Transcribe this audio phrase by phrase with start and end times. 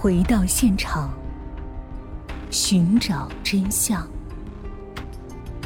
[0.00, 1.12] 回到现场，
[2.52, 4.08] 寻找真相。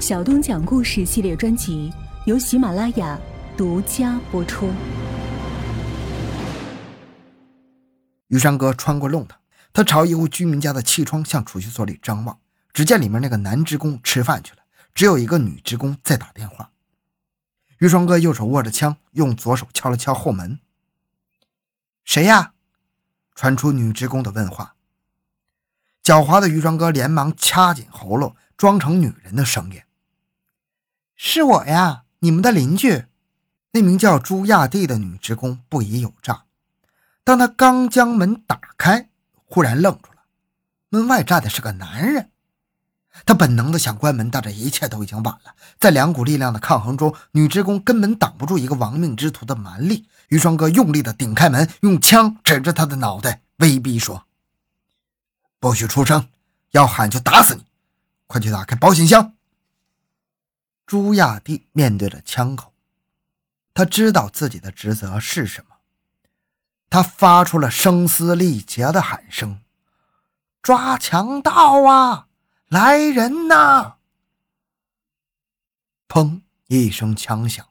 [0.01, 1.93] 小东讲故事系列专辑
[2.25, 3.21] 由喜马拉雅
[3.59, 4.71] 独家播出。
[8.29, 9.39] 于山哥穿过弄堂，
[9.71, 12.39] 他朝一户居民家的气窗向储蓄所里张望，
[12.73, 14.63] 只见里面那个男职工吃饭去了，
[14.95, 16.71] 只有一个女职工在打电话。
[17.81, 20.59] 于双哥右手握着枪，用左手敲了敲后门。
[22.07, 22.52] 谁呀？
[23.35, 24.75] 传出女职工的问话。
[26.03, 29.81] 狡猾的于庄哥连忙掐紧喉咙，装成女人的声音
[31.15, 33.07] ：“是我呀，你们的邻居。”
[33.75, 36.45] 那名叫朱亚蒂的女职工不疑有诈。
[37.25, 39.09] 当他刚将门打开，
[39.47, 40.25] 忽然愣住了，
[40.91, 42.31] 门外站的是个男人。
[43.25, 45.55] 他本能的想关门，但这一切都已经晚了。
[45.79, 50.07] 在两股力量的抗衡中，女职工根本挡不住一个亡命之徒的蛮力。
[50.33, 54.25] 于双哥用力的顶开门，用枪指着他的脑袋，威逼说
[55.61, 56.27] ：“不许出声，
[56.71, 57.67] 要喊就打死你！
[58.27, 59.35] 快去打开保险箱。”
[60.89, 62.73] 朱亚蒂面对着枪口，
[63.75, 65.77] 他知道自己的职责是什么。
[66.89, 69.61] 他发出了声嘶力竭的喊声
[70.63, 72.29] ：“抓强盗啊！”
[72.73, 73.97] 来人呐！
[76.09, 76.41] 砰！
[76.69, 77.69] 一声枪响，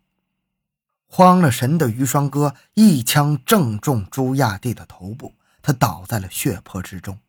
[1.13, 7.19] 慌了神的于双哥一枪正中朱亚蒂的头部，他倒在了血泊之中。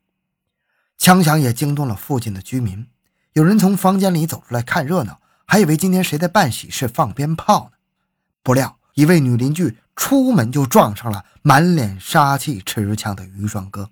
[0.96, 2.86] 枪响也惊动了附近的居民，
[3.32, 7.76] 有人从房间里走出来看热闹，还以为今天谁在办喜事放鞭炮呢。
[8.44, 13.90] 不料，一位女邻居出门就撞上了满脸杀气、持枪的于双哥。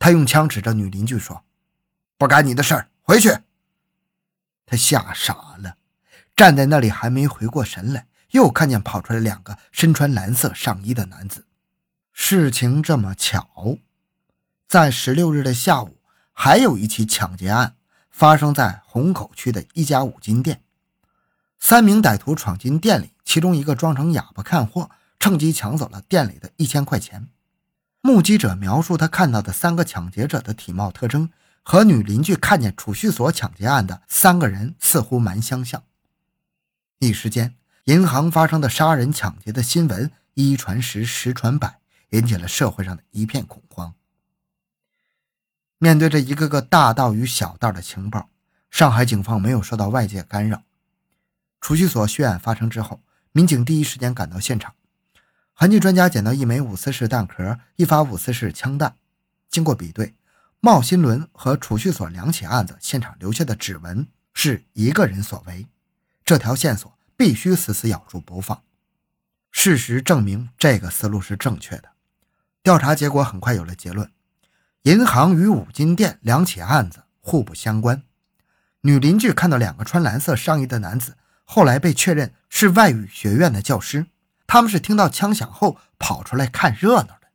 [0.00, 1.44] 他用枪指着女邻居说。
[2.18, 3.30] 不干你的事儿，回去。
[4.66, 5.76] 他吓傻了，
[6.34, 11.46] 站在那里还没回过神来，又看见跑出来两个身穿蓝色上衣的男子。
[12.12, 13.78] 事情这么巧，
[14.68, 15.98] 在十六日的下午，
[16.32, 17.76] 还有一起抢劫案
[18.10, 20.62] 发生在虹口区的一家五金店。
[21.58, 27.28] 三名歹徒闯进店里，其中一个装成哑巴看货，趁机抢走了店里的一千块钱。
[28.00, 31.30] 目击者描述他看到的三个抢劫者的体貌特征。
[31.62, 35.84] 和女邻居看见储蓄所抢劫案的三个人似乎蛮相像。
[36.98, 37.54] 一时间，
[37.84, 41.78] 银行发生的杀人抢劫的新闻一传十，十传百，
[42.10, 43.94] 引起了社会上的一片恐慌。
[45.78, 48.28] 面对着一个个大道与小道的情报，
[48.70, 50.62] 上海警方没有受到外界干扰。
[51.58, 53.00] 储蓄所血案发生之后，
[53.32, 54.74] 民警第一时间赶到现场，
[55.54, 58.94] 痕迹专家捡到一枚五四式弹壳，一发五四式枪弹，
[59.48, 60.14] 经过比对。
[60.60, 65.66] 茂新伦和储蓄所两起案子现场留下的指纹是一个人所为，
[66.22, 68.62] 这条线索必须死死咬住不放。
[69.50, 71.90] 事实证明，这个思路是正确的。
[72.62, 74.10] 调查结果很快有了结论：
[74.84, 78.02] 银行与五金店两起案子互不相关。
[78.80, 84.06] 女邻居看到两个穿蓝色上衣的男子，后来被确认是外语学院的教师，
[84.46, 87.28] 他们是听到枪响后跑出来看热闹的。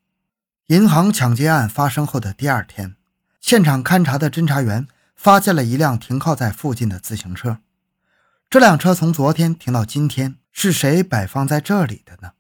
[0.70, 2.96] 银行抢劫案发生后的第二天。
[3.40, 7.60] 现场勘查的侦查员发现了一辆停靠在附近的自行车。
[8.56, 12.32] 这辆车从昨天停到今天，是谁摆放在这里的呢？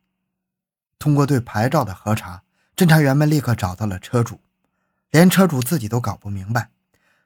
[0.97, 2.43] 通过对牌照的核查，
[2.73, 4.39] 侦查员们立刻找到了车主。
[5.11, 6.69] 连车主自己都搞不明白，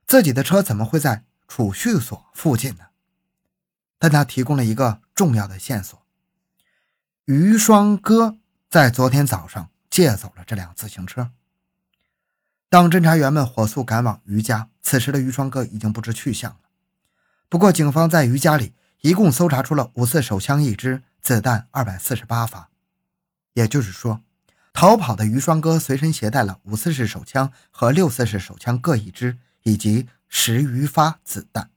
[0.07, 2.85] 自己的车怎么会在储蓄所附近呢？
[3.99, 6.01] 但他提供了一个重要的线索：
[7.25, 8.37] 于双哥
[8.71, 11.29] 在昨天早上借走了这辆自行车。
[12.69, 16.61] 当侦查员们火速赶往于家，此时的于双哥已经不知去向了。
[17.49, 22.69] 不过，警方在于家里一共搜查出了五四手枪一支，子弹二百四十八发。
[23.53, 24.21] 也就是说，
[24.71, 31.69] 逃跑的于双哥随身携带了五四式手枪和六四式手枪各一支，以及十余发子弹。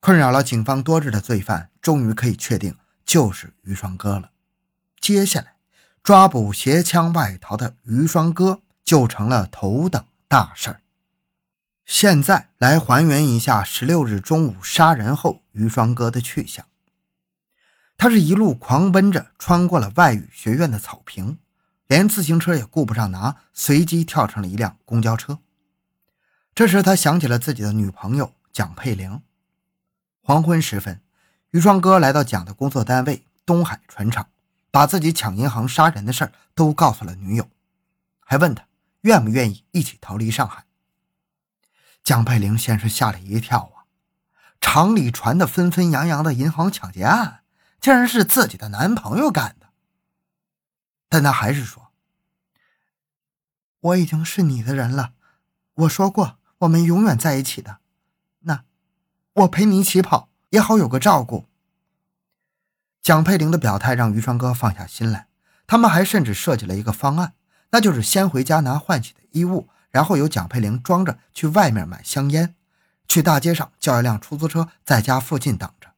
[0.00, 4.32] 困扰了警方多日的罪犯，终于可以确定就是于双哥了。
[5.00, 5.54] 接下来，
[6.02, 8.60] 抓捕携枪外逃的于双哥。
[8.88, 10.80] 就成了头等大事儿。
[11.88, 16.66] 现在来还原一下十六日中午杀人后于双哥的去向。
[17.96, 21.38] 他是一路狂奔着穿过了外语学院的草坪，
[21.86, 25.38] 连自行车也顾不上拿，随机跳上了一辆公交车。
[26.54, 29.22] 这时他想起了自己的女朋友蒋佩玲。
[30.20, 31.00] 黄昏时分，
[31.52, 34.28] 于双哥来到蒋的工作单位东海船厂，
[34.70, 37.48] 把自己抢银行杀人的事儿都告诉了女友，
[38.20, 38.66] 还问他。
[39.02, 40.64] 愿不愿意一起逃离上海？
[42.08, 43.84] 江佩玲先是吓了一跳啊，
[44.62, 47.42] 厂里传的纷纷扬扬的银行抢劫案，
[47.82, 49.66] 竟然是自己的男朋友干的。
[51.10, 51.92] 但她还是说
[53.80, 55.12] ：“我已经是你的人了，
[55.74, 57.80] 我说过我们永远在一起的。
[58.38, 58.64] 那，
[59.34, 61.44] 我陪你一起跑，也好有个照顾。
[63.02, 65.28] 蒋佩玲的表态让于双哥放下心来，
[65.66, 67.34] 他们还甚至设计了一个方案，
[67.72, 72.54] 那就是先回家拿换洗的衣物，然后由蒋佩玲装着去外面买香烟，
[73.08, 75.88] 去大街上叫一辆出租车在家附近等着。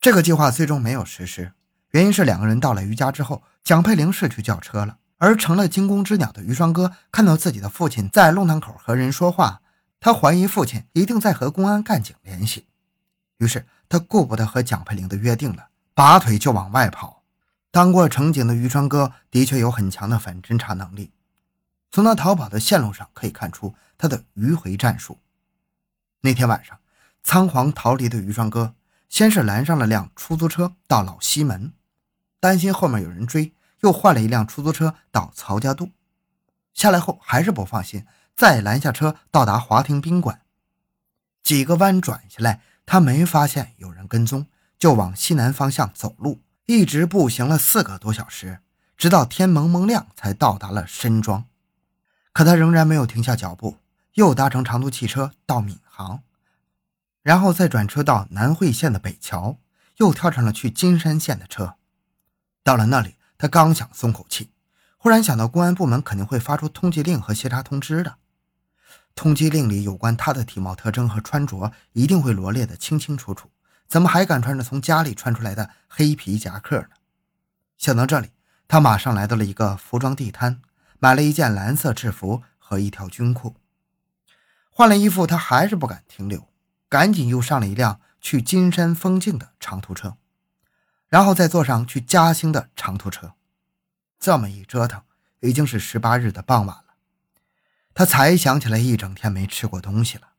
[0.00, 1.54] 这个计划最终没有实施，
[1.90, 4.98] 原因是两个人到了于家之后，蒋佩玲是去叫车了。
[5.16, 9.60] 而成了惊弓之鸟的于双哥看到自己的父亲在弄堂口和人说话，
[9.98, 12.68] 他怀疑父亲一定在和公安干警联系，
[13.38, 17.24] 于是他顾不得和蒋佩玲的约定了，拔腿就往外跑。
[17.72, 21.10] 当过乘警的于双哥的确有很强的反侦查能力，
[21.96, 25.18] 从他逃跑的线路上可以看出他的迂回战术。
[26.20, 26.78] 那天晚上，
[27.22, 28.74] 仓皇逃离的于双哥
[29.08, 31.72] 先是拦上了辆出租车到老西门，
[32.38, 33.54] 担心后面有人追。
[33.80, 35.90] 又换了一辆出租车到曹家渡，
[36.74, 38.04] 下来后还是不放心，
[38.36, 40.42] 再拦下车到达华庭宾馆。
[41.42, 44.48] 几个弯转下来，他没发现有人跟踪，
[44.78, 48.60] 就往西南方向走路，一直步行了四个多小时，
[48.98, 51.46] 直到天蒙蒙亮才到达了申庄。
[52.36, 53.78] 可他仍然没有停下脚步，
[54.12, 56.20] 又搭乘长途汽车到闵行，
[57.22, 59.56] 然后再转车到南汇县的北桥，
[59.96, 61.76] 又跳上了去金山县的车。
[62.62, 63.14] 到了那里。
[63.38, 64.50] 他刚想松口气，
[64.98, 68.16] 忽然想到公安部门肯定会发出通缉令和协查通知的。
[69.14, 73.50] 通缉令里有关他的体貌特征和穿着一定会罗列的清清楚楚，
[73.86, 76.88] 怎么还敢穿着从家里穿出来的黑皮夹克呢？
[77.78, 78.30] 想到这里，
[78.68, 80.62] 他马上来到了一个服装地摊，
[80.98, 83.56] 买了一件蓝色制服和一条军裤。
[84.70, 86.48] 换了衣服，他还是不敢停留，
[86.88, 90.16] 赶紧又上了一辆去金山风境的长途车。
[91.08, 93.34] 然后再坐上去嘉兴的长途车，
[94.18, 95.02] 这么一折腾，
[95.40, 96.94] 已经是十八日的傍晚了。
[97.94, 100.32] 他才想起来一整天没吃过东西了。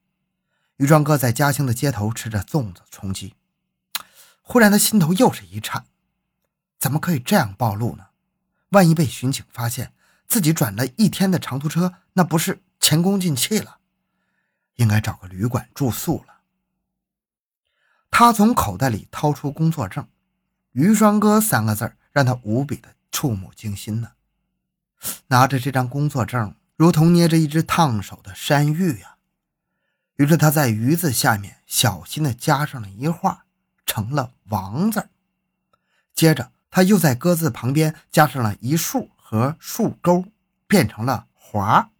[0.76, 3.34] 于庄哥在嘉兴的街头吃着粽子充饥，
[4.42, 5.86] 忽然他心头又是一颤，
[6.78, 8.08] 怎么可以这样暴露呢？
[8.70, 9.94] 万一被巡警发现
[10.28, 13.78] 自己转了一天的长途车，那不是前功尽弃了？
[14.76, 16.42] 应该找个旅馆住宿了。
[18.12, 20.08] 他从口袋里掏出工作证。
[20.72, 24.12] 于双哥三个字让他无比的触目惊心呢。
[25.28, 29.18] 拿着这张工作证，如同捏着一只烫手的山芋呀。
[30.18, 33.46] 于是他在“鱼”字下面小心的加上了一画，
[33.86, 35.10] 成了“王”字。
[36.14, 40.24] 接着他又在“鸽”字旁边加上了一竖和竖钩，
[40.68, 41.92] 变成了“华”。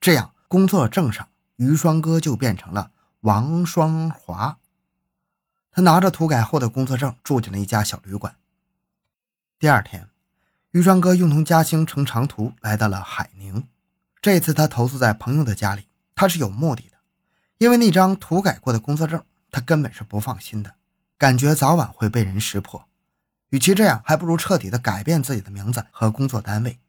[0.00, 2.90] 这样工作证上于双哥就变成了
[3.20, 4.56] 王双华。
[5.70, 8.36] 他拿着涂改后的工作证，住进了一家小旅馆。
[9.58, 10.08] 第二天，
[10.70, 13.68] 于双哥又从嘉兴乘长途来到了海宁。
[14.22, 16.96] 这次他投宿在朋友的家里，他是有目的的，
[17.58, 20.76] 因为那张涂改过的工作证，他根本是不放心的，
[21.18, 22.88] 感觉早晚会被人识破。
[23.54, 26.80] 与其这样，还不如彻底的改变自己的名字和工作单位。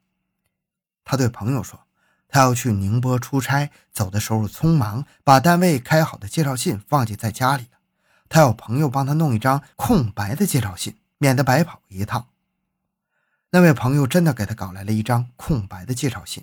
[1.04, 1.86] 他对朋友说
[2.26, 7.78] ：“他要去宁波出差，走的时候匆忙，把单位开好的介绍信忘记在家里了。”
[8.28, 12.26] 他要朋友帮他弄一张空白的介绍信，免得白跑一趟。
[13.50, 16.42] 那位朋友真的给他搞来了一张空白的介绍信。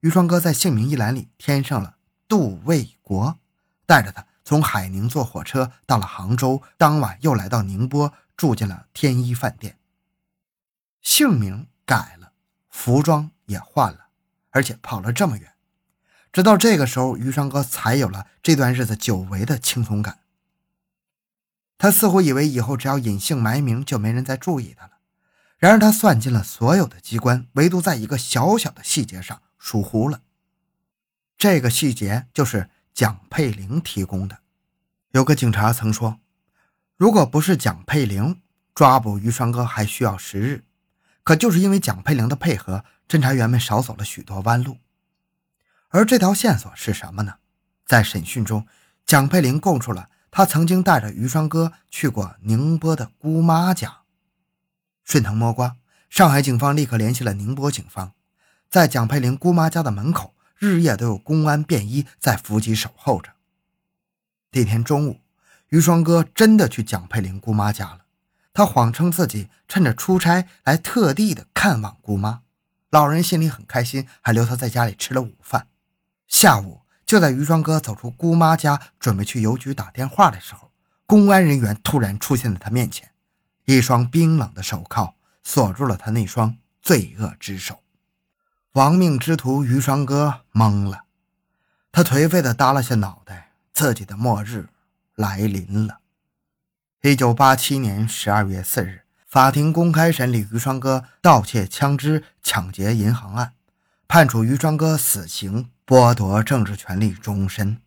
[0.00, 1.94] 于双哥在姓名一栏里填上了
[2.28, 3.38] 杜卫国，
[3.86, 9.78] 带着他从海宁坐火车到了杭州，当晚又来到宁波，住进了天一饭店。
[11.02, 12.32] 姓名改了，
[12.70, 14.08] 服装也换了，
[14.50, 15.52] 而且跑了这么远。
[16.32, 20.20] 直到这个时候，于双哥才有了这段日子久违的轻松感。
[21.76, 24.98] 他似乎以为以后只要隐姓埋名就没人再注意他了，
[25.58, 30.22] 然而他算尽了所有的机关，唯独在一个小小的细节上疏忽了。
[31.36, 34.40] 这个细节就是蒋佩玲提供的。
[35.12, 36.20] 有个警察曾说，
[36.98, 38.42] 如果不是蒋佩玲
[38.74, 40.64] 抓捕于双哥还需要十日，
[41.22, 44.78] 可就是因为蒋佩玲的配合，侦查员们少走了许多弯路。
[45.90, 47.36] 而这条线索是什么呢？
[47.86, 48.66] 在审讯中，
[49.06, 50.10] 蒋佩玲供出了。
[50.32, 53.98] 他曾经带着于双哥去过宁波的姑妈家。
[55.04, 55.76] 顺藤摸瓜，
[56.10, 58.12] 上海警方立刻联系了宁波警方，
[58.68, 63.34] 在蒋佩玲姑妈家的门口，日夜都有公安便衣在伏击守候着。
[64.50, 65.20] 那天中午，
[65.68, 68.00] 于双哥真的去蒋佩玲姑妈家了。
[68.52, 72.40] 他谎称自己趁着出差来特地的看望姑妈，
[72.90, 75.68] 老人心里很开心，还留他在家里吃了午饭。
[76.26, 76.82] 下午。
[77.08, 80.70] 就在于双哥走出姑妈家，准备去邮局打电话的时候，
[81.06, 83.12] 公安人员突然出现在他面前，
[83.64, 87.82] 一双冰冷的手铐锁住了他那双罪恶之手。
[88.72, 91.04] 亡命之徒于双哥懵了，
[91.90, 94.68] 他颓废的耷拉下脑袋，自己的末日
[95.18, 95.98] 来临了。
[97.02, 103.54] 一九八七年十二月四日，法庭公开审理于双哥盗窃枪支、抢劫银行案，
[104.06, 107.82] 判处于双哥死刑，剥夺政治权利终身。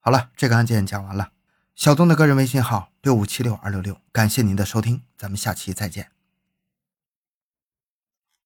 [0.00, 1.30] 好了，这个案件讲完了。
[1.74, 6.17] 小东的个人微信号六五七六二六六，感谢您的收听，咱们下期再见。